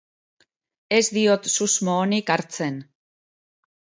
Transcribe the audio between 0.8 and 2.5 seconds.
Ez diot susmo onik